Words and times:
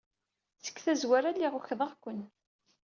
Deg 0.65 0.77
tazwara, 0.83 1.35
lliɣ 1.35 1.53
ukḍeɣ-ken. 1.59 2.19